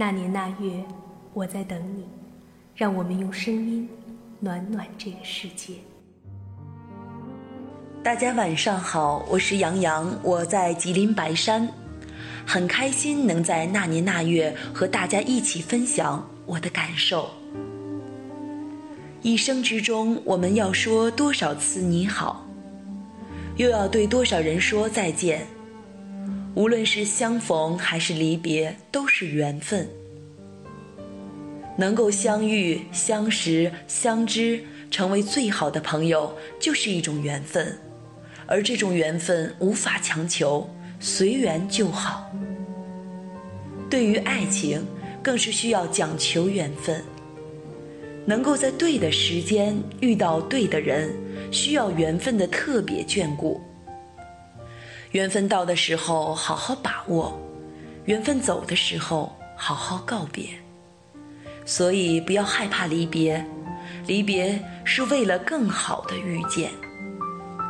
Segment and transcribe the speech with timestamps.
[0.00, 0.80] 那年那月，
[1.34, 2.04] 我在等你，
[2.76, 3.88] 让我们用声音
[4.38, 5.74] 暖暖这个世界。
[8.00, 11.68] 大家晚上好，我是杨洋，我在吉林白山，
[12.46, 17.28] 很开心能在那年那月和大家一起分享我的感受。
[19.22, 22.46] 一生之中，我们要说多少次你好，
[23.56, 25.44] 又要对多少人说再见。
[26.58, 29.88] 无论是相逢还是离别，都是缘分。
[31.76, 37.78] 能够相遇、相识、相知，成为最好的朋友，就是一种缘分。
[38.44, 40.68] 而这种缘分无法强求，
[40.98, 42.28] 随缘就好。
[43.88, 44.84] 对于爱情，
[45.22, 47.00] 更是需要讲求缘分。
[48.26, 51.14] 能够在对的时间遇到对的人，
[51.52, 53.60] 需要缘分的特别眷顾。
[55.12, 57.32] 缘分到的时候，好好把握；
[58.04, 60.50] 缘分走的时候，好好告别。
[61.64, 63.44] 所以，不要害怕离别，
[64.06, 66.70] 离别是为了更好的遇见。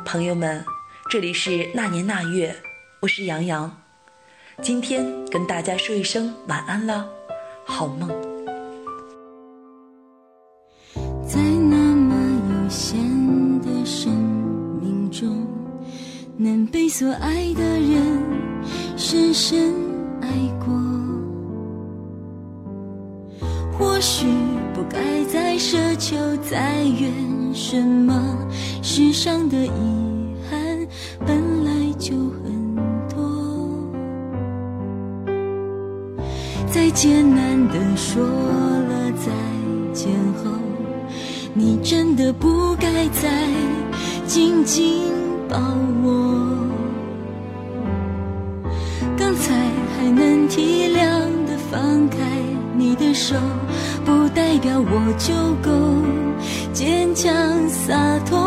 [0.04, 0.64] 朋友们，
[1.08, 2.54] 这里是那年那月，
[3.00, 3.82] 我是杨洋，
[4.60, 7.08] 今天跟大家说一声晚安了，
[7.64, 8.37] 好梦。
[16.70, 18.22] 被所爱的人
[18.96, 19.72] 深深
[20.20, 20.28] 爱
[20.64, 20.74] 过，
[23.72, 24.26] 或许
[24.74, 27.10] 不该再奢求再怨
[27.54, 28.36] 什么。
[28.82, 30.86] 世上的遗憾
[31.26, 32.76] 本来就很
[33.08, 33.18] 多，
[36.70, 39.32] 在艰难的说了再
[39.92, 40.50] 见后，
[41.54, 43.48] 你真的不该再
[44.26, 45.17] 紧紧。
[45.48, 45.56] 抱
[46.02, 46.68] 我，
[49.16, 49.54] 刚才
[49.96, 51.00] 还能体谅
[51.46, 52.18] 的放开
[52.76, 53.34] 你的手，
[54.04, 55.70] 不代表我就够
[56.72, 57.32] 坚强
[57.68, 58.38] 洒脱。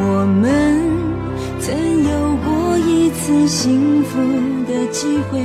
[0.00, 0.82] 我们
[1.60, 2.10] 曾有
[2.44, 4.18] 过一次幸福
[4.66, 5.40] 的机会，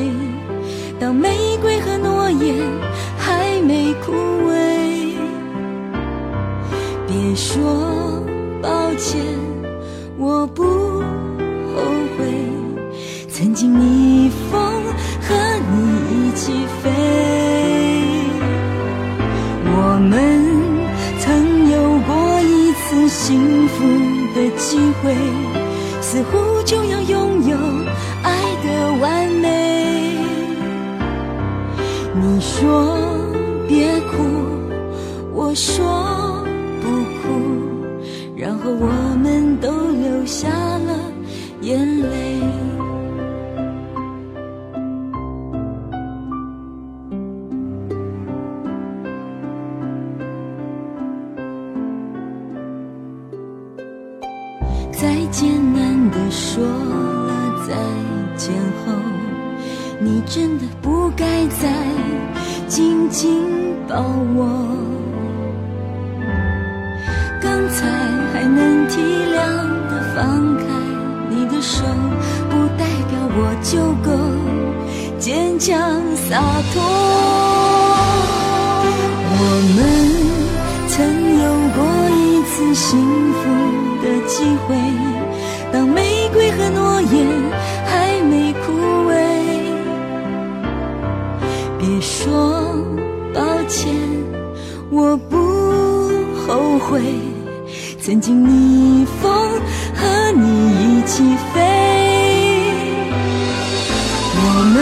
[1.00, 1.30] 当玫
[1.62, 2.56] 瑰和诺言
[3.18, 4.12] 还没枯
[4.50, 5.16] 萎，
[7.08, 8.24] 别说。
[8.64, 9.22] 抱歉，
[10.18, 11.82] 我不后
[12.18, 12.24] 悔，
[13.28, 14.58] 曾经逆风
[15.20, 15.36] 和
[15.70, 16.90] 你一起飞。
[19.66, 20.14] 我们
[21.20, 23.84] 曾有过一次幸福
[24.34, 25.14] 的机会，
[26.00, 27.58] 似乎就要拥有
[28.24, 28.32] 爱
[28.64, 30.16] 的完美。
[32.16, 32.98] 你说
[33.68, 34.24] 别哭，
[35.34, 36.23] 我说。
[41.64, 42.42] 眼泪，
[54.92, 57.74] 在艰难的说了再
[58.36, 58.54] 见
[58.86, 58.92] 后，
[60.02, 61.72] 你真的不该再
[62.68, 63.42] 紧紧
[63.88, 64.04] 抱
[64.36, 64.73] 我。
[71.64, 71.86] 手，
[72.50, 73.72] 不代表我就
[74.04, 74.12] 够
[75.18, 75.72] 坚强
[76.28, 76.44] 洒
[76.74, 76.76] 脱。
[79.40, 79.42] 我
[79.76, 79.78] 们
[80.90, 80.94] 曾
[81.42, 81.80] 有过
[82.12, 83.00] 一次幸
[83.34, 83.42] 福
[84.04, 84.34] 的机
[84.68, 84.76] 会，
[85.72, 87.16] 当玫瑰和诺言
[87.86, 88.74] 还没枯
[89.10, 89.12] 萎。
[91.80, 92.76] 别说
[93.34, 93.96] 抱歉，
[94.92, 95.38] 我不
[96.46, 97.02] 后悔。
[98.02, 99.32] 曾经逆风
[99.96, 101.22] 和你起
[101.54, 101.60] 飞，
[104.36, 104.42] 我
[104.74, 104.76] 们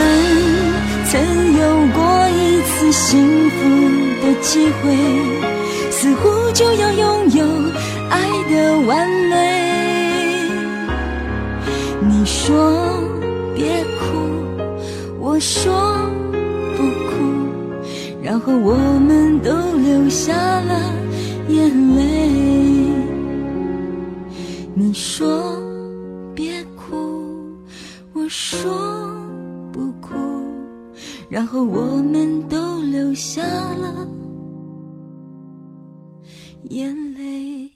[1.10, 1.12] 曾
[1.58, 1.62] 有
[1.96, 2.00] 过
[2.30, 3.58] 一次幸福
[4.22, 4.84] 的机会，
[5.90, 7.44] 似乎就要拥有
[8.10, 8.54] 爱的
[8.88, 9.32] 完美。
[12.02, 12.72] 你说
[13.56, 14.06] 别哭，
[15.20, 15.74] 我说
[16.78, 17.12] 不哭，
[18.22, 20.80] 然后我们都流下了
[21.50, 22.02] 眼泪。
[24.74, 25.61] 你说，
[28.32, 29.14] 说
[29.74, 30.16] 不哭，
[31.30, 34.08] 然后我们都流下了
[36.70, 37.70] 眼泪。